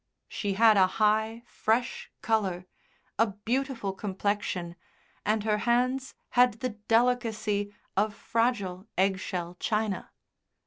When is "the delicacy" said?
6.55-7.71